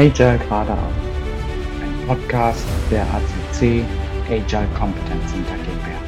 [0.00, 0.94] Agile geradeaus.
[1.82, 3.84] Ein Podcast der ACC
[4.30, 6.00] Agile Competence Center GmbH.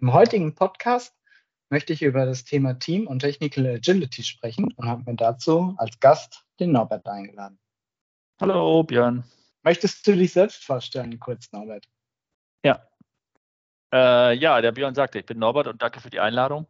[0.00, 1.14] Im heutigen Podcast
[1.68, 6.00] möchte ich über das Thema Team und Technical Agility sprechen und habe mir dazu als
[6.00, 7.58] Gast den Norbert eingeladen.
[8.40, 9.22] Hallo Björn.
[9.64, 11.86] Möchtest du dich selbst vorstellen, kurz Norbert?
[12.64, 12.82] Ja,
[13.92, 16.66] äh, ja, der Björn sagte, ich bin Norbert und danke für die Einladung.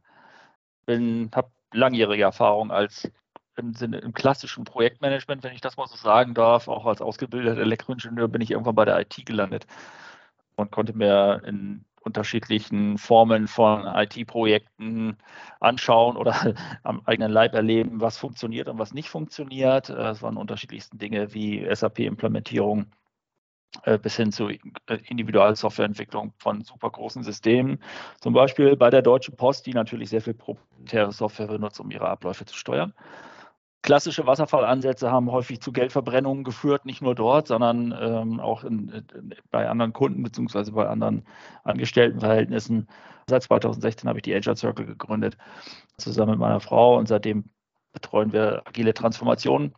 [0.87, 3.11] Bin, habe langjährige Erfahrung als
[3.57, 6.69] im Sinne im klassischen Projektmanagement, wenn ich das mal so sagen darf.
[6.69, 9.67] Auch als ausgebildeter Elektroingenieur bin ich irgendwann bei der IT gelandet
[10.57, 15.17] und konnte mir in unterschiedlichen Formen von IT-Projekten
[15.61, 19.89] anschauen oder am eigenen Leib erleben, was funktioniert und was nicht funktioniert.
[19.89, 22.87] Es waren unterschiedlichsten Dinge wie SAP-Implementierung, äh,
[23.99, 24.59] bis hin zu äh,
[25.09, 27.79] Individualsoftwareentwicklung von super großen Systemen.
[28.21, 32.09] Zum Beispiel bei der Deutschen Post, die natürlich sehr viel proprietäre Software benutzt, um ihre
[32.09, 32.93] Abläufe zu steuern.
[33.83, 39.35] Klassische Wasserfallansätze haben häufig zu Geldverbrennungen geführt, nicht nur dort, sondern ähm, auch in, in,
[39.51, 40.71] bei anderen Kunden bzw.
[40.71, 41.27] bei anderen
[41.65, 42.89] Angestelltenverhältnissen.
[43.29, 45.37] Seit 2016 habe ich die Agile Circle gegründet,
[45.99, 47.45] zusammen mit meiner Frau und seitdem
[47.93, 49.75] betreuen wir agile Transformationen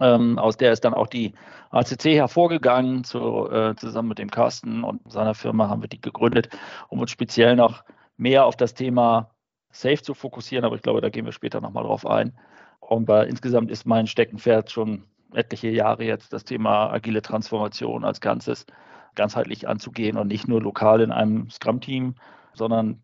[0.00, 1.34] ähm, aus der ist dann auch die
[1.70, 3.04] ACC hervorgegangen.
[3.04, 6.48] Zu, äh, zusammen mit dem Carsten und seiner Firma haben wir die gegründet,
[6.88, 7.84] um uns speziell noch
[8.16, 9.30] mehr auf das Thema
[9.70, 10.64] Safe zu fokussieren.
[10.64, 12.38] Aber ich glaube, da gehen wir später nochmal drauf ein.
[12.80, 18.20] Und äh, insgesamt ist mein Steckenpferd schon etliche Jahre jetzt das Thema agile Transformation als
[18.20, 18.66] Ganzes
[19.14, 22.14] ganzheitlich anzugehen und nicht nur lokal in einem Scrum-Team,
[22.54, 23.02] sondern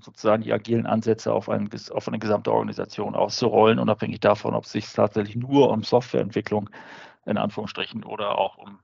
[0.00, 4.72] sozusagen die agilen Ansätze auf, ein, auf eine gesamte Organisation auszurollen, unabhängig davon, ob es
[4.72, 6.70] sich tatsächlich nur um Softwareentwicklung
[7.26, 8.78] in Anführungsstrichen oder auch um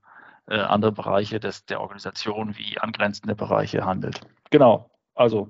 [0.46, 4.20] äh, andere Bereiche des, der Organisation wie angrenzende Bereiche handelt.
[4.50, 5.48] Genau, also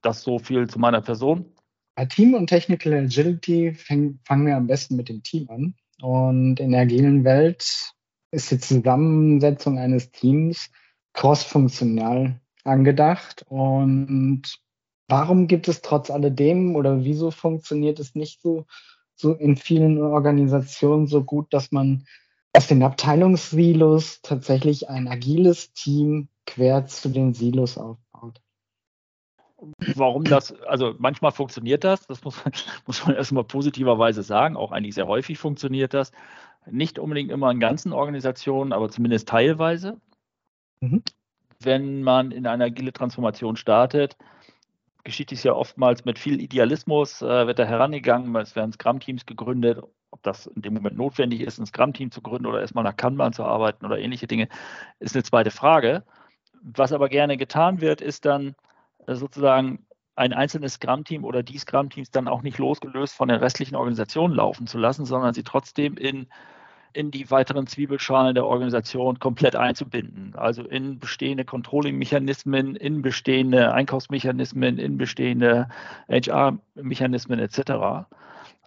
[0.00, 1.46] das so viel zu meiner Person.
[1.94, 5.74] Bei Team und Technical Agility fäng, fangen wir am besten mit dem Team an.
[6.00, 7.92] Und in der agilen Welt
[8.30, 10.70] ist die Zusammensetzung eines Teams
[11.12, 13.44] crossfunktional angedacht.
[13.48, 14.61] Und
[15.12, 18.64] warum gibt es trotz alledem oder wieso funktioniert es nicht so,
[19.14, 22.06] so in vielen Organisationen so gut, dass man
[22.54, 28.40] aus den Abteilungssilos tatsächlich ein agiles Team quer zu den Silos aufbaut?
[29.94, 32.36] Warum das, also manchmal funktioniert das, das muss,
[32.86, 36.10] muss man erstmal positiverweise sagen, auch eigentlich sehr häufig funktioniert das.
[36.64, 40.00] Nicht unbedingt immer in ganzen Organisationen, aber zumindest teilweise.
[40.80, 41.02] Mhm
[41.64, 44.16] wenn man in eine agile Transformation startet,
[45.04, 49.82] geschieht dies ja oftmals mit viel Idealismus, äh, wird da herangegangen, es werden Scrum-Teams gegründet,
[50.10, 53.32] ob das in dem Moment notwendig ist, ein Scrum-Team zu gründen oder erstmal nach Kanban
[53.32, 54.48] zu arbeiten oder ähnliche Dinge,
[55.00, 56.04] ist eine zweite Frage.
[56.62, 58.54] Was aber gerne getan wird, ist dann
[59.06, 63.76] äh, sozusagen ein einzelnes Scrum-Team oder die Scrum-Teams dann auch nicht losgelöst von der restlichen
[63.76, 66.28] Organisation laufen zu lassen, sondern sie trotzdem in
[66.94, 70.34] in die weiteren Zwiebelschalen der Organisation komplett einzubinden.
[70.36, 75.68] Also in bestehende Controlling-Mechanismen, in bestehende Einkaufsmechanismen, in bestehende
[76.08, 78.06] HR-Mechanismen etc.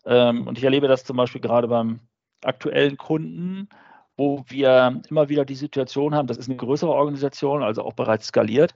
[0.06, 2.00] Ähm, und ich erlebe das zum Beispiel gerade beim
[2.44, 3.70] aktuellen Kunden,
[4.18, 8.28] wo wir immer wieder die Situation haben, das ist eine größere Organisation, also auch bereits
[8.28, 8.76] skaliert,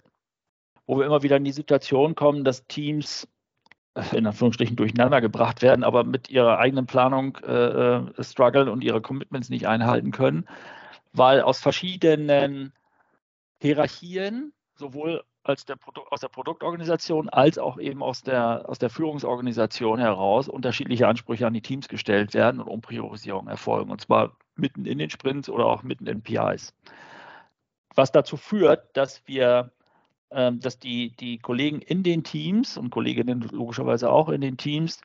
[0.86, 3.28] wo wir immer wieder in die Situation kommen, dass Teams
[4.12, 9.02] in Anführungsstrichen durcheinander gebracht werden, aber mit ihrer eigenen Planung äh, äh, strugglen und ihre
[9.02, 10.48] Commitments nicht einhalten können,
[11.14, 12.74] weil aus verschiedenen
[13.62, 15.78] Hierarchien, sowohl der
[16.12, 21.54] aus der Produktorganisation als auch eben aus der, aus der Führungsorganisation heraus unterschiedliche Ansprüche an
[21.54, 25.82] die Teams gestellt werden und Umpriorisierungen erfolgen, und zwar mitten in den Sprints oder auch
[25.82, 26.76] mitten in PIs.
[27.96, 29.72] Was dazu führt, dass wir
[30.30, 35.02] dass die, die Kollegen in den Teams und Kolleginnen logischerweise auch in den Teams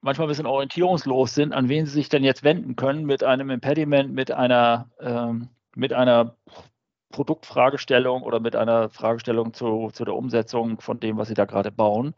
[0.00, 3.50] manchmal ein bisschen orientierungslos sind, an wen sie sich denn jetzt wenden können mit einem
[3.50, 6.36] Impediment, mit einer, ähm, mit einer
[7.10, 11.72] Produktfragestellung oder mit einer Fragestellung zu, zu der Umsetzung von dem, was sie da gerade
[11.72, 12.14] bauen.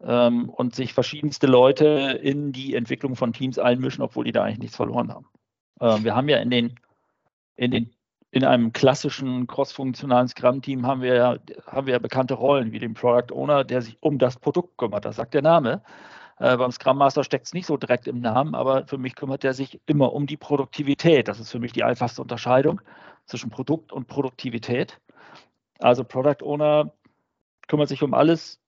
[0.00, 4.58] Ähm, und sich verschiedenste Leute in die Entwicklung von Teams einmischen, obwohl die da eigentlich
[4.58, 5.26] nichts verloren haben.
[5.80, 6.74] Ähm, wir haben ja in den,
[7.56, 7.90] in den
[8.32, 11.36] in einem klassischen cross-funktionalen Scrum-Team haben wir, ja,
[11.66, 15.04] haben wir ja bekannte Rollen, wie den Product Owner, der sich um das Produkt kümmert.
[15.04, 15.82] Das sagt der Name.
[16.38, 19.44] Äh, beim Scrum Master steckt es nicht so direkt im Namen, aber für mich kümmert
[19.44, 21.28] er sich immer um die Produktivität.
[21.28, 22.80] Das ist für mich die einfachste Unterscheidung
[23.26, 24.98] zwischen Produkt und Produktivität.
[25.78, 26.90] Also Product Owner
[27.68, 28.61] kümmert sich um alles,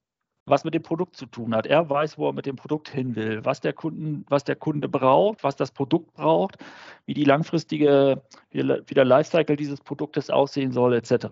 [0.47, 1.67] was mit dem Produkt zu tun hat.
[1.67, 4.89] Er weiß, wo er mit dem Produkt hin will, was der, Kunden, was der Kunde
[4.89, 6.59] braucht, was das Produkt braucht,
[7.07, 11.27] wie die langfristige, wie der Lifecycle dieses Produktes aussehen soll, etc.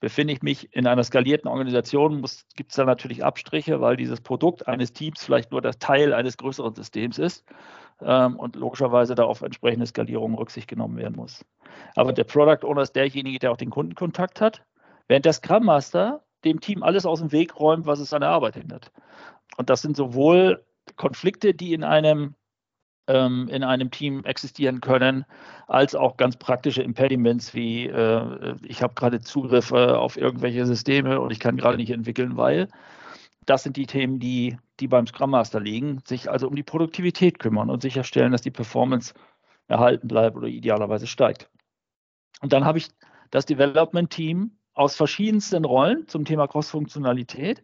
[0.00, 4.68] befinde ich mich in einer skalierten Organisation, gibt es da natürlich Abstriche, weil dieses Produkt
[4.68, 7.44] eines Teams vielleicht nur das Teil eines größeren Systems ist
[8.02, 11.44] ähm, und logischerweise da auf entsprechende Skalierung Rücksicht genommen werden muss.
[11.96, 14.62] Aber der Product Owner ist derjenige, der auch den Kundenkontakt hat,
[15.08, 18.30] während der Scrum Master dem Team alles aus dem Weg räumt, was es an der
[18.30, 18.92] Arbeit hindert.
[19.56, 20.64] Und das sind sowohl
[20.96, 22.34] Konflikte, die in einem
[23.08, 25.24] ähm, in einem Team existieren können,
[25.66, 31.30] als auch ganz praktische Impediments wie äh, ich habe gerade Zugriffe auf irgendwelche Systeme und
[31.30, 32.68] ich kann gerade nicht entwickeln, weil
[33.46, 37.38] das sind die Themen, die, die beim Scrum Master liegen, sich also um die Produktivität
[37.38, 39.14] kümmern und sicherstellen, dass die Performance
[39.68, 41.48] erhalten bleibt oder idealerweise steigt.
[42.42, 42.88] Und dann habe ich
[43.30, 47.62] das Development Team aus verschiedensten Rollen zum Thema Cross-Funktionalität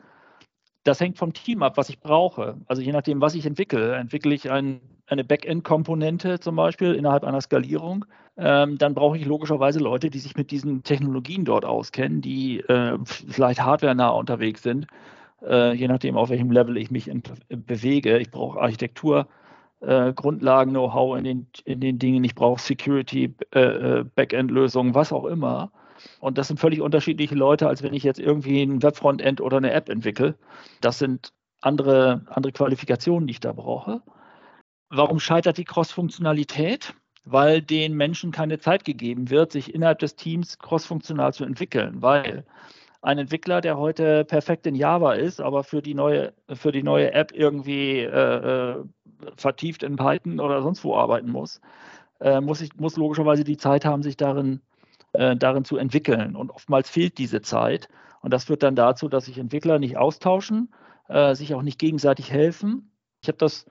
[0.85, 2.57] das hängt vom Team ab, was ich brauche.
[2.67, 7.41] Also je nachdem, was ich entwickle, entwickle ich ein, eine Backend-Komponente zum Beispiel innerhalb einer
[7.41, 8.05] Skalierung,
[8.37, 12.99] ähm, dann brauche ich logischerweise Leute, die sich mit diesen Technologien dort auskennen, die äh,
[13.05, 14.87] vielleicht hardware-nah unterwegs sind,
[15.43, 18.19] äh, je nachdem, auf welchem Level ich mich in, bewege.
[18.19, 19.27] Ich brauche Architektur.
[19.81, 25.13] Äh, Grundlagen, Know-how in den, in den Dingen, ich brauche Security, äh, äh, Backend-Lösungen, was
[25.13, 25.73] auch immer.
[26.21, 29.73] Und das sind völlig unterschiedliche Leute, als wenn ich jetzt irgendwie ein Webfrontend oder eine
[29.73, 30.35] App entwickle.
[30.81, 34.03] Das sind andere, andere Qualifikationen, die ich da brauche.
[34.91, 36.95] Warum scheitert die Cross-Funktionalität?
[37.25, 42.45] Weil den Menschen keine Zeit gegeben wird, sich innerhalb des Teams cross-funktional zu entwickeln, weil
[43.01, 47.13] ein Entwickler, der heute perfekt in Java ist, aber für die neue, für die neue
[47.13, 48.85] App irgendwie äh, äh
[49.37, 51.63] vertieft in Python oder sonst wo arbeiten muss,
[52.21, 54.61] äh, muss, ich, muss logischerweise die Zeit haben, sich darin
[55.15, 56.37] äh, darin zu entwickeln.
[56.37, 57.89] Und oftmals fehlt diese Zeit.
[58.21, 60.73] Und das führt dann dazu, dass sich Entwickler nicht austauschen,
[61.09, 62.91] äh, sich auch nicht gegenseitig helfen.
[63.23, 63.67] Ich habe das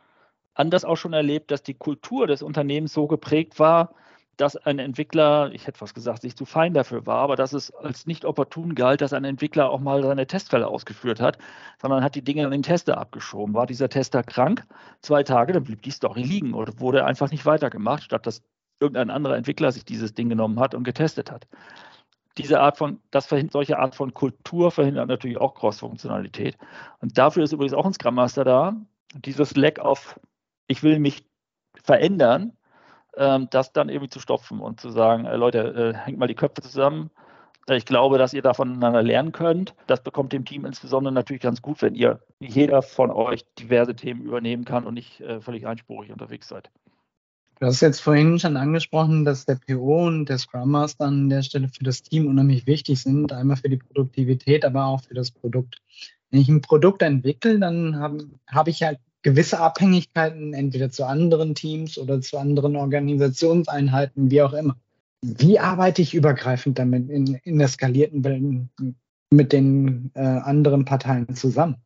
[0.54, 3.94] anders auch schon erlebt, dass die Kultur des Unternehmens so geprägt war,
[4.38, 7.72] dass ein Entwickler, ich hätte was gesagt, sich zu fein dafür war, aber dass es
[7.72, 11.38] als nicht opportun galt, dass ein Entwickler auch mal seine Testfälle ausgeführt hat,
[11.80, 13.54] sondern hat die Dinge an den Tester abgeschoben.
[13.54, 14.66] War dieser Tester krank,
[15.02, 18.42] zwei Tage, dann blieb die Story liegen oder wurde einfach nicht weitergemacht, statt dass
[18.80, 21.48] irgendein anderer Entwickler sich dieses Ding genommen hat und getestet hat.
[22.38, 26.58] Diese Art von, das solche Art von Kultur verhindert natürlich auch Cross-Funktionalität.
[27.00, 28.76] Und dafür ist übrigens auch ein Scrum Master da.
[29.14, 30.20] Dieses Lack of,
[30.68, 31.26] ich will mich
[31.84, 32.54] verändern,
[33.16, 36.36] ähm, das dann irgendwie zu stopfen und zu sagen, äh, Leute, äh, hängt mal die
[36.36, 37.12] Köpfe zusammen.
[37.68, 39.76] Äh, ich glaube, dass ihr da voneinander lernen könnt.
[39.86, 44.24] Das bekommt dem Team insbesondere natürlich ganz gut, wenn ihr jeder von euch diverse Themen
[44.24, 46.72] übernehmen kann und nicht völlig einspurig unterwegs seid.
[47.60, 51.44] Du hast jetzt vorhin schon angesprochen, dass der PO und der Scrum Master an der
[51.44, 55.32] Stelle für das Team unheimlich wichtig sind, einmal für die Produktivität, aber auch für das
[55.32, 55.78] Produkt.
[56.30, 61.56] Wenn ich ein Produkt entwickle, dann habe hab ich halt gewisse Abhängigkeiten, entweder zu anderen
[61.56, 64.76] Teams oder zu anderen Organisationseinheiten, wie auch immer.
[65.22, 68.44] Wie arbeite ich übergreifend damit in, in der skalierten Welt
[69.30, 71.78] mit den äh, anderen Parteien zusammen?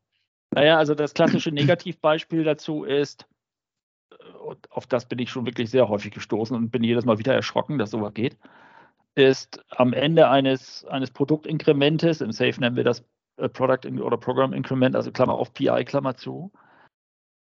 [0.51, 3.27] Naja, also das klassische Negativbeispiel dazu ist,
[4.45, 7.33] und auf das bin ich schon wirklich sehr häufig gestoßen und bin jedes Mal wieder
[7.33, 8.37] erschrocken, dass sowas geht,
[9.15, 13.03] ist am Ende eines, eines Produktinkrementes, im Safe nennen wir das
[13.37, 16.51] äh, Product oder Program Increment, also Klammer auf PI, Klammer zu,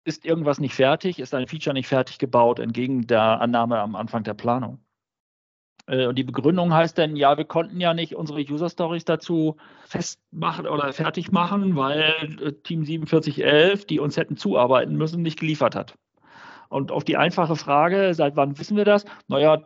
[0.06, 4.24] ist irgendwas nicht fertig, ist ein Feature nicht fertig gebaut, entgegen der Annahme am Anfang
[4.24, 4.80] der Planung.
[5.88, 9.58] Äh, und die Begründung heißt dann, ja, wir konnten ja nicht unsere User Stories dazu
[9.86, 15.76] festmachen oder fertig machen, weil äh, Team 4711, die uns hätten zuarbeiten müssen, nicht geliefert
[15.76, 15.96] hat.
[16.70, 19.06] Und auf die einfache Frage, seit wann wissen wir das?
[19.28, 19.64] Naja,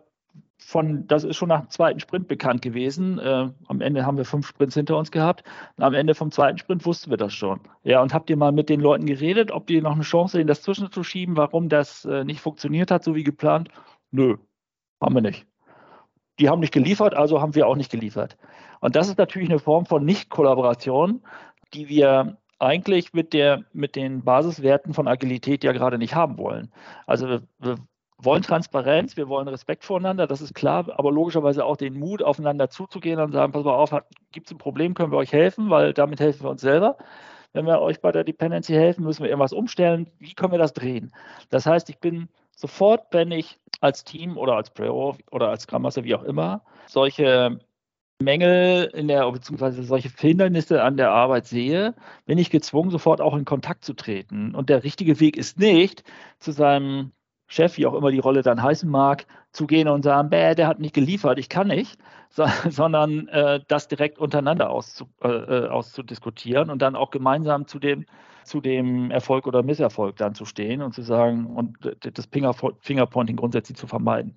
[0.57, 3.17] von, das ist schon nach dem zweiten Sprint bekannt gewesen.
[3.17, 5.43] Äh, am Ende haben wir fünf Sprints hinter uns gehabt.
[5.77, 7.61] Am Ende vom zweiten Sprint wussten wir das schon.
[7.83, 10.47] Ja, und habt ihr mal mit den Leuten geredet, ob die noch eine Chance sehen,
[10.47, 13.69] das zwischenzuschieben, warum das äh, nicht funktioniert hat, so wie geplant?
[14.11, 14.37] Nö,
[15.01, 15.47] haben wir nicht.
[16.39, 18.37] Die haben nicht geliefert, also haben wir auch nicht geliefert.
[18.81, 21.21] Und das ist natürlich eine Form von Nicht-Kollaboration,
[21.73, 26.71] die wir eigentlich mit, der, mit den Basiswerten von Agilität ja gerade nicht haben wollen.
[27.07, 27.77] Also wir, wir
[28.17, 32.69] wollen Transparenz, wir wollen Respekt voneinander, das ist klar, aber logischerweise auch den Mut, aufeinander
[32.69, 33.95] zuzugehen und sagen, pass mal auf,
[34.31, 36.97] gibt es ein Problem, können wir euch helfen, weil damit helfen wir uns selber.
[37.53, 40.11] Wenn wir euch bei der Dependency helfen, müssen wir irgendwas umstellen.
[40.19, 41.11] Wie können wir das drehen?
[41.49, 45.83] Das heißt, ich bin sofort, wenn ich als Team oder als Pro oder als Scrum
[45.83, 47.59] wie auch immer, solche
[48.21, 51.95] Mängel in der, beziehungsweise solche Hindernisse an der Arbeit sehe,
[52.25, 54.53] bin ich gezwungen, sofort auch in Kontakt zu treten.
[54.55, 56.03] Und der richtige Weg ist nicht,
[56.39, 57.13] zu seinem
[57.47, 60.67] Chef, wie auch immer die Rolle dann heißen mag, zu gehen und sagen, bäh, der
[60.67, 61.97] hat nicht geliefert, ich kann nicht,
[62.29, 67.79] so, sondern äh, das direkt untereinander auszu, äh, äh, auszudiskutieren und dann auch gemeinsam zu
[67.79, 68.05] dem,
[68.43, 73.77] zu dem Erfolg oder Misserfolg dann zu stehen und zu sagen und das Fingerpointing grundsätzlich
[73.77, 74.35] zu vermeiden.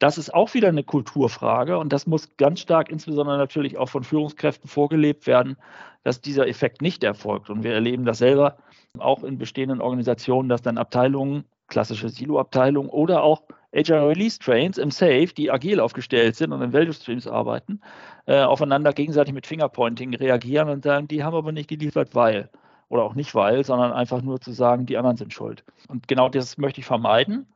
[0.00, 4.02] Das ist auch wieder eine Kulturfrage und das muss ganz stark insbesondere natürlich auch von
[4.02, 5.56] Führungskräften vorgelebt werden,
[6.04, 7.50] dass dieser Effekt nicht erfolgt.
[7.50, 8.56] Und wir erleben das selber
[8.98, 13.42] auch in bestehenden Organisationen, dass dann Abteilungen, klassische Silo-Abteilungen oder auch
[13.74, 17.82] Agile Release Trains im Safe, die agil aufgestellt sind und in Value Streams arbeiten,
[18.24, 22.48] äh, aufeinander gegenseitig mit Fingerpointing reagieren und sagen, die haben aber nicht geliefert, weil.
[22.88, 25.62] Oder auch nicht weil, sondern einfach nur zu sagen, die anderen sind schuld.
[25.88, 27.46] Und genau das möchte ich vermeiden.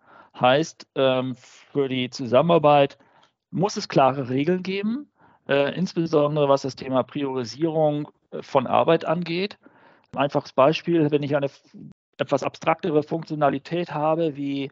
[0.41, 2.99] Heißt, ähm, für die Zusammenarbeit
[3.51, 5.09] muss es klare Regeln geben,
[5.49, 9.59] äh, insbesondere was das Thema Priorisierung äh, von Arbeit angeht.
[10.13, 11.51] Ein einfaches Beispiel, wenn ich eine
[12.19, 14.71] etwas abstraktere Funktionalität habe, wie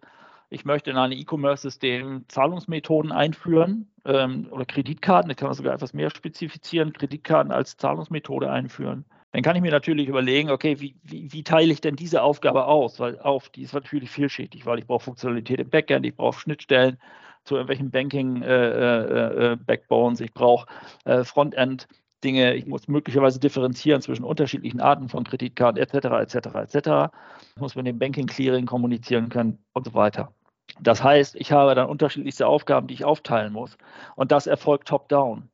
[0.51, 5.95] ich möchte in ein E-Commerce-System Zahlungsmethoden einführen ähm, oder Kreditkarten, ich kann man sogar etwas
[5.95, 11.33] mehr spezifizieren, Kreditkarten als Zahlungsmethode einführen dann kann ich mir natürlich überlegen, okay, wie, wie,
[11.33, 13.01] wie, teile ich denn diese Aufgabe aus?
[13.01, 16.99] Weil auf, die ist natürlich vielschichtig, weil ich brauche Funktionalität im Backend, ich brauche Schnittstellen
[17.45, 20.67] zu irgendwelchen Banking-Backbones, äh, äh, äh ich brauche
[21.05, 21.89] äh, Frontend.
[22.23, 25.95] Dinge, ich muss möglicherweise differenzieren zwischen unterschiedlichen Arten von Kreditkarten etc.
[26.23, 26.37] etc.
[26.55, 27.11] etc.
[27.57, 30.33] Ich muss mit dem Banking Clearing kommunizieren können und so weiter.
[30.81, 33.77] Das heißt, ich habe dann unterschiedlichste Aufgaben, die ich aufteilen muss.
[34.15, 35.49] Und das erfolgt top-down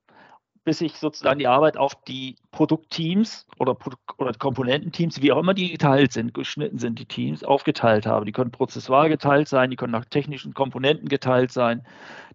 [0.69, 3.75] bis ich sozusagen die Arbeit auf die Produktteams oder,
[4.19, 8.27] oder Komponententeams, wie auch immer die geteilt sind, geschnitten sind, die Teams, aufgeteilt habe.
[8.27, 11.87] Die können prozessual geteilt sein, die können nach technischen Komponenten geteilt sein,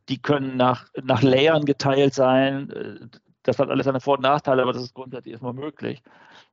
[0.09, 3.11] die können nach, nach Layern geteilt sein.
[3.43, 6.01] Das hat alles seine Vor- und Nachteile, aber das ist grundsätzlich erstmal möglich.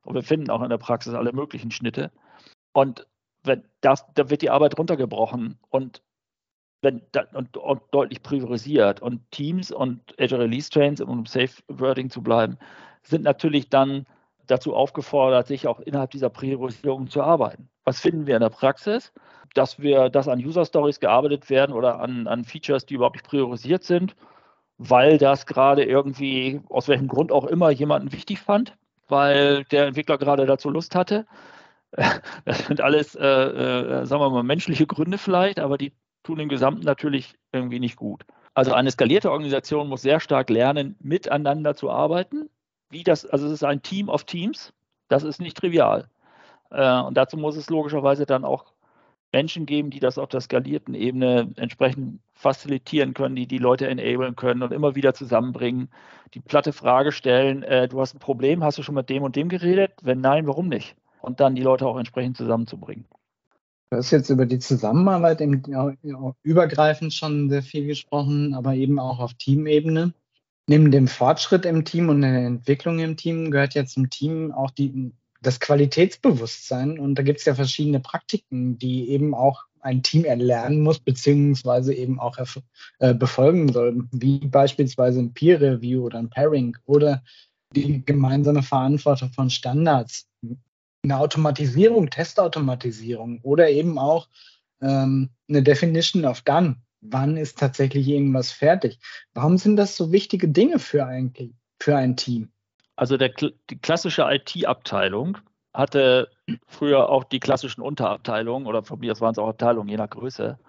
[0.03, 2.11] Und wir finden auch in der Praxis alle möglichen Schnitte.
[2.73, 3.07] Und
[3.41, 6.03] wenn das, da wird die Arbeit runtergebrochen und
[6.81, 7.01] wenn,
[7.33, 9.01] und, und, deutlich priorisiert.
[9.01, 12.57] Und Teams und Azure Release Trains, um Safe Wording zu bleiben,
[13.03, 14.05] sind natürlich dann
[14.47, 17.69] dazu aufgefordert, sich auch innerhalb dieser Priorisierung zu arbeiten.
[17.85, 19.13] Was finden wir in der Praxis?
[19.53, 23.27] Dass wir, dass an User Stories gearbeitet werden oder an, an Features, die überhaupt nicht
[23.27, 24.15] priorisiert sind,
[24.77, 28.75] weil das gerade irgendwie, aus welchem Grund auch immer, jemanden wichtig fand,
[29.07, 31.25] weil der Entwickler gerade dazu Lust hatte.
[32.45, 35.91] Das sind alles, äh, äh, sagen wir mal, menschliche Gründe vielleicht, aber die
[36.23, 38.25] tun im Gesamten natürlich irgendwie nicht gut.
[38.53, 42.49] Also eine skalierte Organisation muss sehr stark lernen, miteinander zu arbeiten.
[42.89, 44.73] Wie das, also es ist ein Team of Teams,
[45.07, 46.09] das ist nicht trivial.
[46.69, 48.73] Äh, und dazu muss es logischerweise dann auch
[49.31, 54.35] Menschen geben, die das auf der skalierten Ebene entsprechend facilitieren können, die die Leute enablen
[54.35, 55.89] können und immer wieder zusammenbringen,
[56.33, 59.35] die platte Frage stellen, äh, du hast ein Problem, hast du schon mit dem und
[59.35, 59.93] dem geredet?
[60.01, 60.95] Wenn nein, warum nicht?
[61.21, 63.05] Und dann die Leute auch entsprechend zusammenzubringen.
[63.91, 65.61] Du hast jetzt über die Zusammenarbeit im,
[66.43, 70.13] übergreifend schon sehr viel gesprochen, aber eben auch auf Teamebene.
[70.67, 74.71] Neben dem Fortschritt im Team und der Entwicklung im Team gehört ja zum Team auch
[74.71, 76.99] die, das Qualitätsbewusstsein.
[76.99, 81.93] Und da gibt es ja verschiedene Praktiken, die eben auch ein Team erlernen muss, beziehungsweise
[81.93, 82.37] eben auch
[82.99, 87.21] äh, befolgen soll, wie beispielsweise ein Peer Review oder ein Pairing oder
[87.75, 90.27] die gemeinsame Verantwortung von Standards
[91.03, 94.27] eine Automatisierung, Testautomatisierung oder eben auch
[94.81, 96.77] ähm, eine Definition of Done.
[97.01, 98.99] Wann ist tatsächlich irgendwas fertig?
[99.33, 101.33] Warum sind das so wichtige Dinge für ein,
[101.79, 102.51] für ein Team?
[102.95, 103.31] Also der,
[103.69, 105.39] die klassische IT-Abteilung
[105.73, 106.29] hatte
[106.67, 110.09] früher auch die klassischen Unterabteilungen oder von mir aus waren es auch Abteilungen, je nach
[110.09, 110.59] Größe.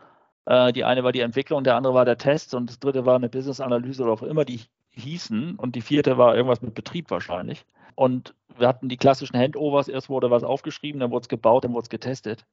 [0.47, 3.17] Äh, die eine war die Entwicklung, der andere war der Test und das dritte war
[3.17, 4.61] eine Business-Analyse oder auch immer die
[4.91, 7.67] hießen und die vierte war irgendwas mit Betrieb wahrscheinlich.
[7.95, 11.73] Und wir hatten die klassischen Handovers, erst wurde was aufgeschrieben, dann wurde es gebaut, dann
[11.73, 12.45] wurde es getestet.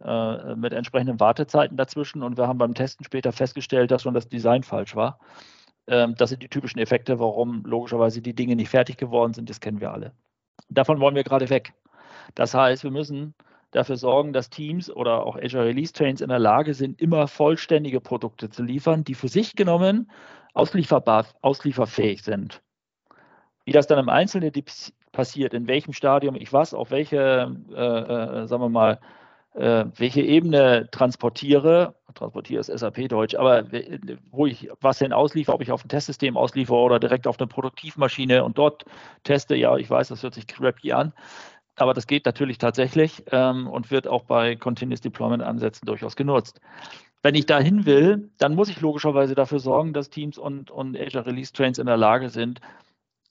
[0.00, 4.28] Äh, mit entsprechenden Wartezeiten dazwischen und wir haben beim Testen später festgestellt, dass schon das
[4.28, 5.18] Design falsch war.
[5.88, 9.58] Ähm, das sind die typischen Effekte, warum logischerweise die Dinge nicht fertig geworden sind, das
[9.58, 10.12] kennen wir alle.
[10.68, 11.72] Davon wollen wir gerade weg.
[12.36, 13.34] Das heißt, wir müssen
[13.72, 18.00] dafür sorgen, dass Teams oder auch Azure Release Trains in der Lage sind, immer vollständige
[18.00, 20.10] Produkte zu liefern, die für sich genommen
[20.54, 22.62] auslieferbar, auslieferfähig sind.
[23.68, 24.50] Wie das dann im Einzelnen
[25.12, 28.98] passiert, in welchem Stadium ich was auf welche, äh, äh, sagen wir mal,
[29.52, 33.64] äh, welche Ebene transportiere, transportiere ist SAP-Deutsch, aber
[34.30, 37.46] wo ich was denn ausliefere, ob ich auf ein Testsystem ausliefere oder direkt auf eine
[37.46, 38.86] Produktivmaschine und dort
[39.24, 41.12] teste, ja, ich weiß, das hört sich crappy an,
[41.76, 46.58] aber das geht natürlich tatsächlich ähm, und wird auch bei Continuous Deployment Ansätzen durchaus genutzt.
[47.22, 51.26] Wenn ich dahin will, dann muss ich logischerweise dafür sorgen, dass Teams und, und Azure
[51.26, 52.62] Release Trains in der Lage sind,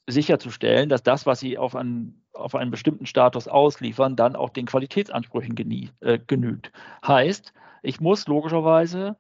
[0.08, 4.66] sicherzustellen, dass das, was sie auf einen, auf einen bestimmten Status ausliefern, dann auch den
[4.66, 6.72] Qualitätsansprüchen genie, äh, genügt.
[7.06, 9.18] Heißt, ich muss logischerweise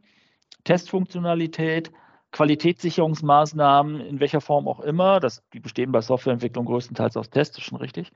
[0.63, 1.91] Testfunktionalität,
[2.31, 7.77] Qualitätssicherungsmaßnahmen, in welcher Form auch immer, das, die bestehen bei Softwareentwicklung größtenteils aus Tests, schon
[7.77, 8.11] richtig,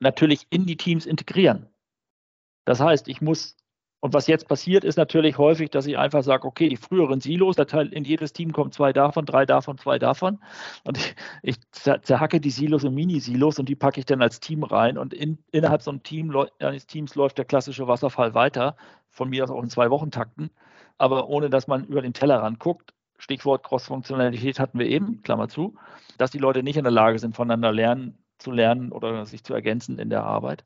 [0.00, 1.68] natürlich in die Teams integrieren.
[2.64, 3.56] Das heißt, ich muss
[4.02, 7.56] Und was jetzt passiert, ist natürlich häufig, dass ich einfach sage, okay, die früheren Silos,
[7.56, 10.40] in jedes Team kommen zwei davon, drei davon, zwei davon.
[10.82, 14.64] Und ich, ich zerhacke die Silos in Mini-Silos und die packe ich dann als Team
[14.64, 14.98] rein.
[14.98, 18.74] Und in, innerhalb so Team, eines Teams läuft der klassische Wasserfall weiter,
[19.08, 20.50] von mir aus auch in zwei Wochen Takten,
[20.98, 22.94] aber ohne dass man über den Tellerrand guckt.
[23.18, 25.76] Stichwort Cross-Funktionalität hatten wir eben, Klammer zu,
[26.18, 29.54] dass die Leute nicht in der Lage sind, voneinander lernen, zu lernen oder sich zu
[29.54, 30.64] ergänzen in der Arbeit.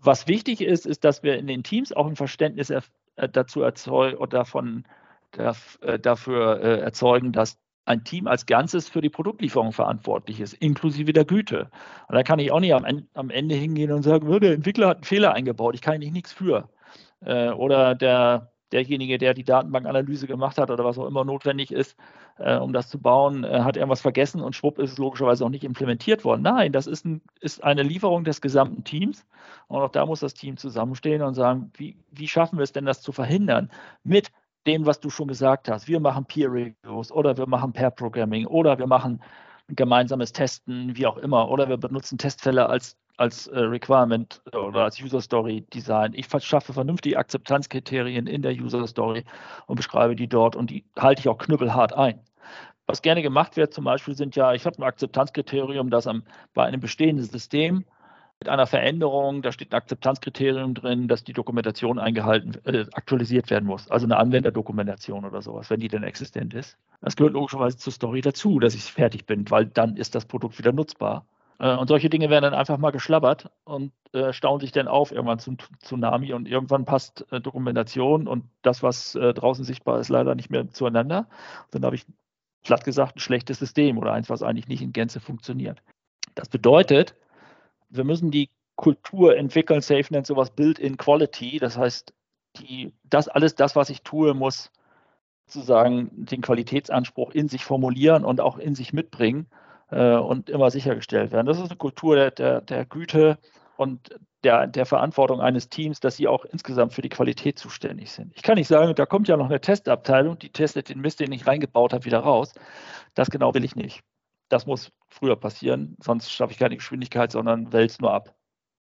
[0.00, 2.82] Was wichtig ist, ist, dass wir in den Teams auch ein Verständnis äh,
[3.30, 4.84] dazu erzeugen oder davon,
[5.36, 11.12] äh, dafür äh, erzeugen, dass ein Team als Ganzes für die Produktlieferung verantwortlich ist, inklusive
[11.12, 11.70] der Güte.
[12.08, 15.04] Und da kann ich auch nicht am, Ende hingehen und sagen, der Entwickler hat einen
[15.04, 16.68] Fehler eingebaut, ich kann eigentlich nichts für.
[17.20, 21.96] Oder der derjenige, der die Datenbankanalyse gemacht hat oder was auch immer notwendig ist,
[22.38, 25.50] äh, um das zu bauen, äh, hat irgendwas vergessen und schwupp ist es logischerweise auch
[25.50, 26.42] nicht implementiert worden.
[26.42, 29.24] Nein, das ist, ein, ist, eine Lieferung des gesamten Teams
[29.68, 32.86] und auch da muss das Team zusammenstehen und sagen, wie, wie schaffen wir es denn,
[32.86, 33.70] das zu verhindern
[34.02, 34.30] mit
[34.66, 35.86] dem, was du schon gesagt hast.
[35.86, 39.20] Wir machen Peer Reviews oder wir machen Pair Programming oder wir machen
[39.68, 45.00] gemeinsames Testen, wie auch immer, oder wir benutzen Testfälle als als äh, Requirement oder als
[45.00, 46.12] User Story Design.
[46.14, 49.24] Ich verschaffe vernünftige Akzeptanzkriterien in der User Story
[49.66, 52.20] und beschreibe die dort und die halte ich auch knüppelhart ein.
[52.86, 56.22] Was gerne gemacht wird, zum Beispiel sind ja, ich habe ein Akzeptanzkriterium, das am,
[56.54, 57.84] bei einem bestehenden System
[58.40, 63.66] mit einer Veränderung, da steht ein Akzeptanzkriterium drin, dass die Dokumentation eingehalten, äh, aktualisiert werden
[63.66, 63.90] muss.
[63.90, 66.76] Also eine Anwenderdokumentation oder sowas, wenn die denn existent ist.
[67.00, 70.58] Das gehört logischerweise zur Story dazu, dass ich fertig bin, weil dann ist das Produkt
[70.58, 71.24] wieder nutzbar.
[71.58, 75.12] Äh, und solche Dinge werden dann einfach mal geschlabbert und äh, stauen sich dann auf
[75.12, 80.10] irgendwann zum Tsunami und irgendwann passt äh, Dokumentation und das, was äh, draußen sichtbar ist,
[80.10, 81.26] leider nicht mehr zueinander.
[81.70, 82.04] dann habe ich
[82.64, 85.82] platt gesagt ein schlechtes System oder eins, was eigentlich nicht in Gänze funktioniert.
[86.34, 87.14] Das bedeutet,
[87.96, 91.58] wir müssen die Kultur entwickeln, Safe nennt sowas Build-in Quality.
[91.58, 92.12] Das heißt,
[92.58, 94.70] die, das alles das, was ich tue, muss
[95.46, 99.46] sozusagen den Qualitätsanspruch in sich formulieren und auch in sich mitbringen
[99.90, 101.46] äh, und immer sichergestellt werden.
[101.46, 103.38] Das ist eine Kultur der, der, der Güte
[103.76, 108.32] und der, der Verantwortung eines Teams, dass sie auch insgesamt für die Qualität zuständig sind.
[108.34, 111.32] Ich kann nicht sagen, da kommt ja noch eine Testabteilung, die testet den Mist, den
[111.32, 112.52] ich reingebaut habe, wieder raus.
[113.14, 114.02] Das genau will ich nicht.
[114.48, 118.34] Das muss früher passieren, sonst schaffe ich keine Geschwindigkeit, sondern wälze nur ab.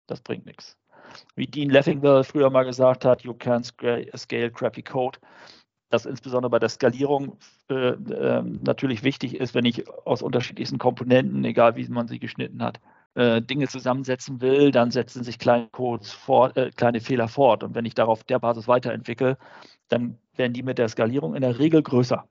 [0.08, 0.78] Das bringt nichts.
[1.36, 3.66] Wie Dean Leffingwell früher mal gesagt hat, you can't
[4.18, 5.20] scale crappy code
[5.92, 7.38] dass insbesondere bei der Skalierung
[7.70, 12.64] äh, äh, natürlich wichtig ist, wenn ich aus unterschiedlichsten Komponenten, egal wie man sie geschnitten
[12.64, 12.80] hat,
[13.14, 17.64] äh, Dinge zusammensetzen will, dann setzen sich kleine Codes fort, äh, kleine Fehler fort.
[17.64, 19.38] Und wenn ich darauf der Basis weiterentwickle,
[19.90, 22.26] dann werden die mit der Skalierung in der Regel größer.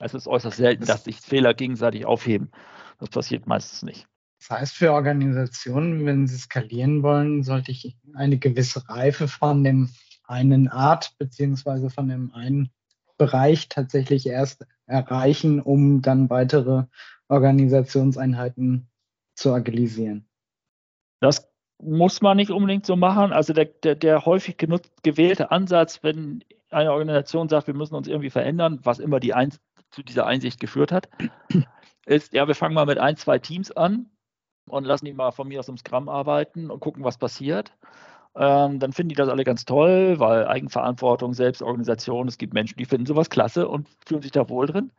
[0.00, 2.50] Es ist äußerst selten, dass sich Fehler gegenseitig aufheben.
[2.98, 4.06] Das passiert meistens nicht.
[4.40, 9.90] Das heißt, für Organisationen, wenn sie skalieren wollen, sollte ich eine gewisse Reife von dem
[10.24, 12.70] einen Art beziehungsweise von dem einen
[13.18, 16.84] Bereich tatsächlich erst erreichen, um dann weitere
[17.28, 18.88] Organisationseinheiten
[19.34, 20.26] zu agilisieren.
[21.20, 23.32] Das muss man nicht unbedingt so machen.
[23.32, 28.08] Also der, der, der häufig genutzt, gewählte Ansatz, wenn eine Organisation sagt, wir müssen uns
[28.08, 29.34] irgendwie verändern, was immer die
[29.90, 31.08] zu dieser Einsicht geführt hat,
[32.06, 34.10] ist, ja, wir fangen mal mit ein, zwei Teams an
[34.68, 37.72] und lassen die mal von mir aus im Scrum arbeiten und gucken, was passiert.
[38.36, 42.84] Ähm, dann finden die das alle ganz toll, weil Eigenverantwortung, Selbstorganisation, es gibt Menschen, die
[42.84, 44.92] finden sowas klasse und fühlen sich da wohl drin.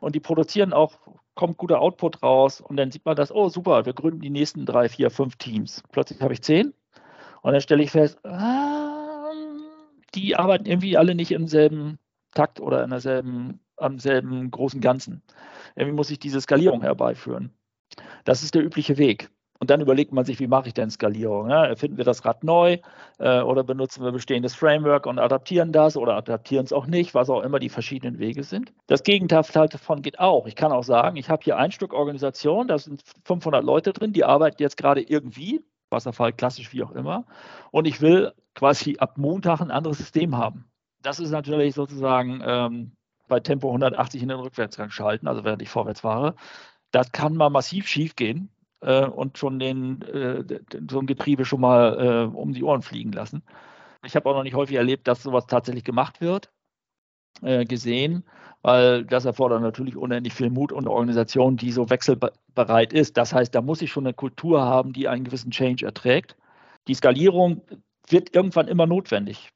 [0.00, 0.98] Und die produzieren auch,
[1.34, 4.66] kommt guter Output raus und dann sieht man das, oh super, wir gründen die nächsten
[4.66, 5.82] drei, vier, fünf Teams.
[5.90, 6.72] Plötzlich habe ich zehn
[7.42, 9.32] und dann stelle ich fest, ah,
[10.14, 11.98] die arbeiten irgendwie alle nicht im selben
[12.34, 15.22] Takt oder in derselben, am selben großen Ganzen.
[15.74, 17.52] Irgendwie muss ich diese Skalierung herbeiführen.
[18.24, 19.30] Das ist der übliche Weg.
[19.58, 21.48] Und dann überlegt man sich, wie mache ich denn Skalierung?
[21.48, 22.78] Ja, erfinden wir das Rad neu
[23.18, 27.30] äh, oder benutzen wir bestehendes Framework und adaptieren das oder adaptieren es auch nicht, was
[27.30, 28.72] auch immer die verschiedenen Wege sind.
[28.86, 30.46] Das Gegenteil davon geht auch.
[30.46, 34.12] Ich kann auch sagen, ich habe hier ein Stück Organisation, da sind 500 Leute drin,
[34.12, 37.24] die arbeiten jetzt gerade irgendwie, Wasserfall klassisch wie auch immer,
[37.70, 40.66] und ich will quasi ab Montag ein anderes System haben.
[41.02, 42.92] Das ist natürlich sozusagen ähm,
[43.28, 46.34] bei Tempo 180 in den Rückwärtsgang schalten, also während ich vorwärts fahre.
[46.90, 50.44] Das kann mal massiv schief gehen äh, und schon den, äh,
[50.90, 53.42] so ein Getriebe schon mal äh, um die Ohren fliegen lassen.
[54.04, 56.50] Ich habe auch noch nicht häufig erlebt, dass sowas tatsächlich gemacht wird,
[57.42, 58.24] äh, gesehen,
[58.62, 63.16] weil das erfordert natürlich unendlich viel Mut und Organisation, die so wechselbereit ist.
[63.16, 66.36] Das heißt, da muss ich schon eine Kultur haben, die einen gewissen Change erträgt.
[66.88, 67.62] Die Skalierung
[68.08, 69.52] wird irgendwann immer notwendig.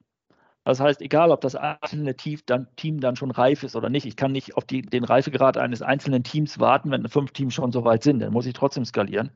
[0.71, 4.33] Das heißt, egal, ob das einzelne Team dann, schon reif ist oder nicht, ich kann
[4.33, 8.03] nicht auf die, den Reifegrad eines einzelnen Teams warten, wenn fünf Teams schon so weit
[8.03, 9.31] sind, dann muss ich trotzdem skalieren.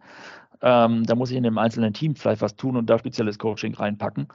[0.62, 3.74] Ähm, da muss ich in dem einzelnen Team vielleicht was tun und da spezielles Coaching
[3.74, 4.28] reinpacken.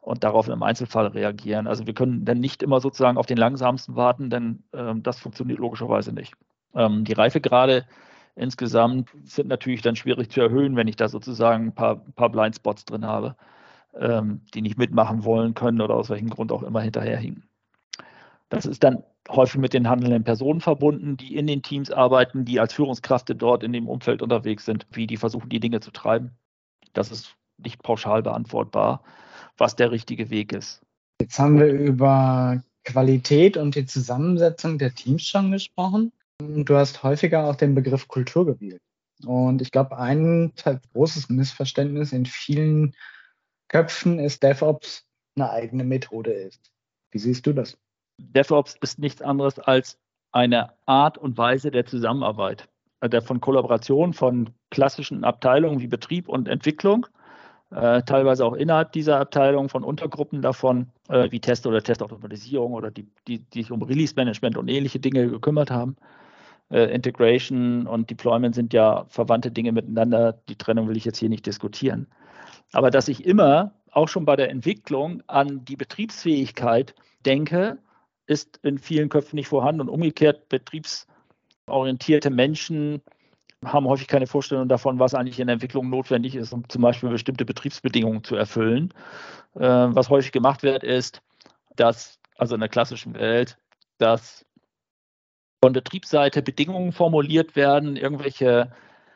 [0.00, 1.66] und darauf im Einzelfall reagieren.
[1.66, 5.58] Also wir können dann nicht immer sozusagen auf den langsamsten warten, denn ähm, das funktioniert
[5.58, 6.34] logischerweise nicht.
[6.74, 7.86] Ähm, die Reifegrade
[8.36, 12.30] insgesamt sind natürlich dann schwierig zu erhöhen, wenn ich da sozusagen ein paar, ein paar
[12.30, 13.36] Blindspots drin habe,
[13.98, 17.44] ähm, die nicht mitmachen wollen können oder aus welchem Grund auch immer hinterherhinken.
[18.48, 22.60] Das ist dann häufig mit den handelnden Personen verbunden, die in den Teams arbeiten, die
[22.60, 26.32] als Führungskräfte dort in dem Umfeld unterwegs sind, wie die versuchen, die Dinge zu treiben.
[26.92, 29.02] Das ist nicht pauschal beantwortbar,
[29.56, 30.82] was der richtige Weg ist.
[31.20, 36.12] Jetzt haben wir über Qualität und die Zusammensetzung der Teams schon gesprochen.
[36.38, 38.82] Du hast häufiger auch den Begriff Kultur gewählt.
[39.24, 40.52] Und ich glaube, ein
[40.92, 42.94] großes Missverständnis in vielen
[43.74, 46.70] Köpfen ist, DevOps eine eigene Methode ist.
[47.10, 47.76] Wie siehst du das?
[48.18, 49.98] DevOps ist nichts anderes als
[50.30, 52.68] eine Art und Weise der Zusammenarbeit,
[53.00, 57.08] äh, der von Kollaboration von klassischen Abteilungen wie Betrieb und Entwicklung,
[57.72, 62.92] äh, teilweise auch innerhalb dieser Abteilung von Untergruppen davon, äh, wie Test oder Testautomatisierung oder
[62.92, 65.96] die, die, die sich um Release-Management und ähnliche Dinge gekümmert haben.
[66.70, 70.32] Äh, Integration und Deployment sind ja verwandte Dinge miteinander.
[70.48, 72.06] Die Trennung will ich jetzt hier nicht diskutieren.
[72.74, 77.78] Aber dass ich immer auch schon bei der Entwicklung an die Betriebsfähigkeit denke
[78.26, 83.00] ist in vielen Köpfen nicht vorhanden und umgekehrt betriebsorientierte Menschen
[83.64, 87.08] haben häufig keine Vorstellung davon, was eigentlich in der Entwicklung notwendig ist, um zum Beispiel
[87.10, 88.92] bestimmte Betriebsbedingungen zu erfüllen.
[89.54, 91.22] Äh, was häufig gemacht wird, ist,
[91.76, 93.56] dass, also in der klassischen Welt,
[93.98, 94.44] dass
[95.62, 98.72] von Betriebsseite Bedingungen formuliert werden, irgendwelche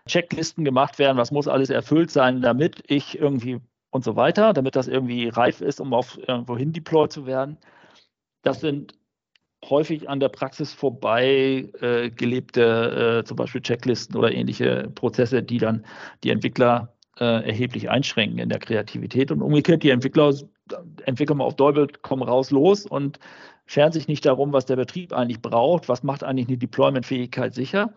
[0.09, 4.77] Checklisten gemacht werden, was muss alles erfüllt sein, damit ich irgendwie und so weiter, damit
[4.77, 7.57] das irgendwie reif ist, um auf irgendwohin deployed zu werden.
[8.43, 8.95] Das sind
[9.65, 15.59] häufig an der Praxis vorbei äh, gelebte, äh, zum Beispiel Checklisten oder ähnliche Prozesse, die
[15.59, 15.85] dann
[16.23, 19.31] die Entwickler äh, erheblich einschränken in der Kreativität.
[19.33, 20.35] Und umgekehrt, die Entwickler
[21.05, 23.19] entwickeln mal auf Dolby, kommen raus, los und
[23.67, 27.93] scheren sich nicht darum, was der Betrieb eigentlich braucht, was macht eigentlich eine Deployment-Fähigkeit sicher.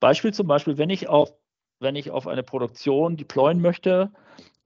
[0.00, 1.32] Beispiel zum Beispiel, wenn ich auf,
[1.82, 4.10] wenn ich auf eine Produktion deployen möchte,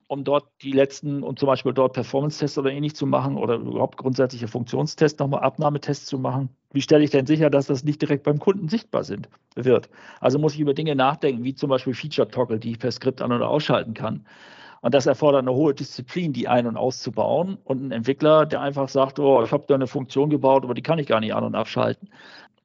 [0.09, 3.97] um dort die letzten und zum Beispiel dort Performance-Tests oder ähnlich zu machen oder überhaupt
[3.97, 6.49] grundsätzliche Funktionstests, nochmal Abnahmetests zu machen.
[6.73, 9.89] Wie stelle ich denn sicher, dass das nicht direkt beim Kunden sichtbar sind, wird?
[10.21, 13.33] Also muss ich über Dinge nachdenken, wie zum Beispiel Feature-Toggle, die ich per Skript an-
[13.33, 14.25] oder ausschalten kann.
[14.83, 17.59] Und das erfordert eine hohe Disziplin, die ein- und auszubauen.
[17.65, 20.83] Und ein Entwickler, der einfach sagt, oh, ich habe da eine Funktion gebaut, aber die
[20.83, 22.11] kann ich gar nicht an- und abschalten.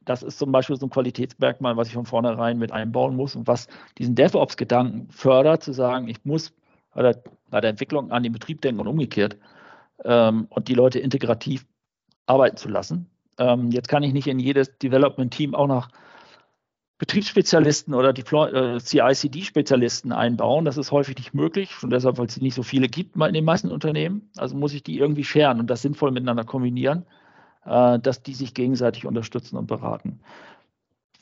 [0.05, 3.47] Das ist zum Beispiel so ein Qualitätsmerkmal, was ich von vornherein mit einbauen muss und
[3.47, 6.53] was diesen DevOps-Gedanken fördert, zu sagen, ich muss
[6.93, 7.13] bei
[7.51, 9.37] der, Entwicklung an den Betrieb denken und umgekehrt
[10.03, 11.65] ähm, und die Leute integrativ
[12.25, 13.09] arbeiten zu lassen.
[13.37, 15.89] Ähm, jetzt kann ich nicht in jedes Development-Team auch noch
[16.97, 20.65] Betriebsspezialisten oder äh, CI-CD-Spezialisten einbauen.
[20.65, 23.45] Das ist häufig nicht möglich, schon deshalb, weil es nicht so viele gibt in den
[23.45, 24.29] meisten Unternehmen.
[24.37, 27.05] Also muss ich die irgendwie scheren und das sinnvoll miteinander kombinieren,
[27.63, 30.19] dass die sich gegenseitig unterstützen und beraten.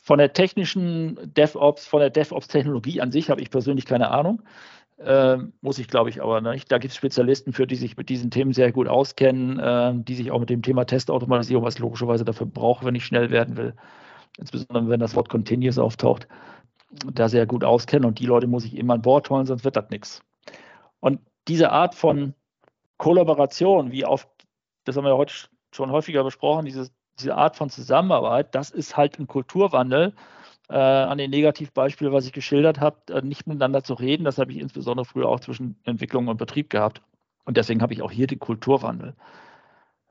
[0.01, 4.41] Von der technischen DevOps, von der DevOps-Technologie an sich habe ich persönlich keine Ahnung.
[4.97, 6.71] Äh, muss ich, glaube ich, aber nicht.
[6.71, 10.15] Da gibt es Spezialisten für, die sich mit diesen Themen sehr gut auskennen, äh, die
[10.15, 13.75] sich auch mit dem Thema Testautomatisierung, was logischerweise dafür brauche, wenn ich schnell werden will,
[14.37, 16.27] insbesondere wenn das Wort Continuous auftaucht,
[17.13, 18.05] da sehr gut auskennen.
[18.05, 20.21] Und die Leute muss ich immer an Bord holen, sonst wird das nichts.
[20.99, 22.33] Und diese Art von
[22.97, 24.27] Kollaboration, wie auf,
[24.83, 25.33] das haben wir heute
[25.71, 30.13] schon häufiger besprochen, diese, diese Art von Zusammenarbeit, das ist halt ein Kulturwandel,
[30.69, 34.23] äh, an den Negativbeispielen, was ich geschildert habe, äh, nicht miteinander zu reden.
[34.23, 37.01] Das habe ich insbesondere früher auch zwischen Entwicklung und Betrieb gehabt.
[37.45, 39.15] Und deswegen habe ich auch hier den Kulturwandel.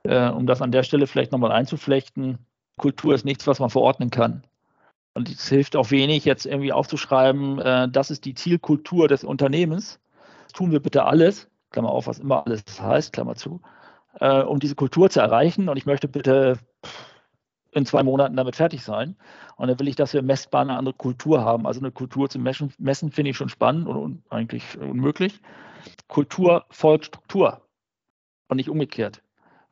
[0.02, 2.38] Äh, um das an der Stelle vielleicht nochmal einzuflechten,
[2.76, 4.44] Kultur ist nichts, was man verordnen kann.
[5.14, 10.00] Und es hilft auch wenig, jetzt irgendwie aufzuschreiben, äh, das ist die Zielkultur des Unternehmens.
[10.54, 13.60] Tun wir bitte alles, Klammer auf, was immer alles heißt, Klammer zu,
[14.20, 15.68] äh, um diese Kultur zu erreichen.
[15.68, 16.58] Und ich möchte bitte
[17.72, 19.16] in zwei Monaten damit fertig sein.
[19.56, 21.66] Und dann will ich, dass wir messbar eine andere Kultur haben.
[21.66, 25.40] Also eine Kultur zu messen, messen finde ich schon spannend und eigentlich unmöglich.
[26.08, 27.60] Kultur folgt Struktur
[28.48, 29.22] und nicht umgekehrt.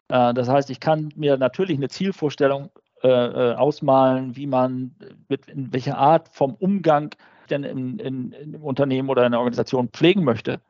[0.08, 2.70] Äh, das heißt, ich kann mir natürlich eine Zielvorstellung
[3.02, 4.94] äh, äh, ausmalen, wie man
[5.28, 7.14] mit in welcher Art vom Umgang
[7.50, 10.60] denn in, in, im Unternehmen oder in der Organisation pflegen möchte.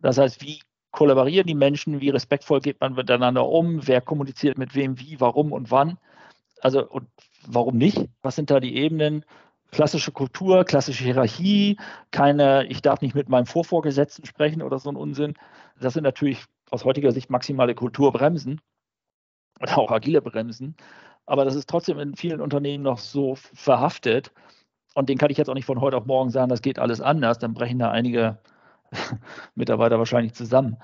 [0.00, 0.60] Das heißt, wie
[0.94, 5.52] kollaborieren die Menschen, wie respektvoll geht man miteinander um, wer kommuniziert mit wem, wie, warum
[5.52, 5.98] und wann
[6.64, 7.06] also und
[7.46, 8.08] warum nicht?
[8.22, 9.24] Was sind da die Ebenen?
[9.70, 11.76] Klassische Kultur, klassische Hierarchie,
[12.10, 15.34] keine, ich darf nicht mit meinem Vorvorgesetzten sprechen oder so ein Unsinn.
[15.78, 18.60] Das sind natürlich aus heutiger Sicht maximale Kulturbremsen
[19.60, 20.76] oder auch agile Bremsen.
[21.26, 24.32] Aber das ist trotzdem in vielen Unternehmen noch so verhaftet.
[24.94, 27.00] Und den kann ich jetzt auch nicht von heute auf morgen sagen, das geht alles
[27.00, 27.38] anders.
[27.38, 28.38] Dann brechen da einige
[29.54, 30.76] Mitarbeiter wahrscheinlich zusammen.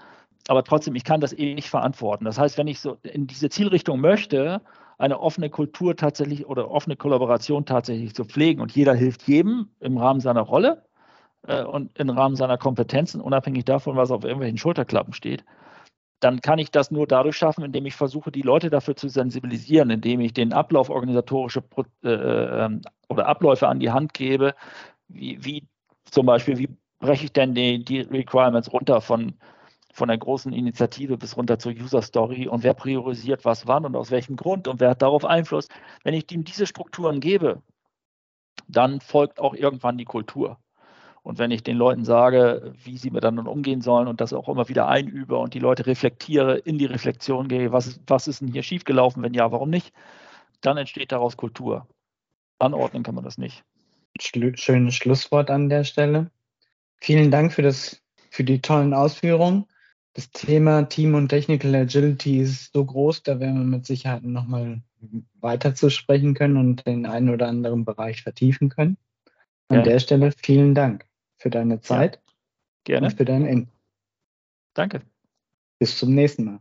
[0.48, 2.24] aber trotzdem, ich kann das eh nicht verantworten.
[2.24, 4.62] Das heißt, wenn ich so in diese Zielrichtung möchte,
[4.98, 9.96] eine offene Kultur tatsächlich oder offene Kollaboration tatsächlich zu pflegen und jeder hilft jedem im
[9.96, 10.84] Rahmen seiner Rolle
[11.46, 15.44] äh, und im Rahmen seiner Kompetenzen, unabhängig davon, was auf irgendwelchen Schulterklappen steht,
[16.20, 19.88] dann kann ich das nur dadurch schaffen, indem ich versuche, die Leute dafür zu sensibilisieren,
[19.90, 21.62] indem ich den Ablauf organisatorische
[22.04, 24.54] äh, ähm, oder Abläufe an die Hand gebe,
[25.08, 25.66] wie, wie
[26.04, 26.68] zum Beispiel, wie
[27.00, 29.34] breche ich denn die, die Requirements runter von,
[29.92, 33.96] von der großen Initiative bis runter zur User Story und wer priorisiert was wann und
[33.96, 35.68] aus welchem Grund und wer hat darauf Einfluss.
[36.04, 37.62] Wenn ich ihm diese Strukturen gebe,
[38.68, 40.58] dann folgt auch irgendwann die Kultur.
[41.22, 44.68] Und wenn ich den Leuten sage, wie sie miteinander umgehen sollen und das auch immer
[44.68, 48.62] wieder einübe und die Leute reflektiere, in die Reflexion gehe, was, was ist denn hier
[48.62, 49.92] schiefgelaufen, wenn ja, warum nicht,
[50.62, 51.86] dann entsteht daraus Kultur.
[52.58, 53.64] Anordnen kann man das nicht.
[54.18, 56.30] Schönes Schlusswort an der Stelle.
[57.00, 59.66] Vielen Dank für, das, für die tollen Ausführungen.
[60.14, 64.82] Das Thema Team und Technical Agility ist so groß, da werden wir mit Sicherheit nochmal
[65.40, 68.98] weiter zu sprechen können und den einen oder anderen Bereich vertiefen können.
[69.68, 69.82] An ja.
[69.82, 72.16] der Stelle vielen Dank für deine Zeit.
[72.16, 72.32] Ja.
[72.84, 73.06] Gerne.
[73.06, 73.74] Und für deinen Input.
[74.74, 75.02] Danke.
[75.78, 76.60] Bis zum nächsten Mal.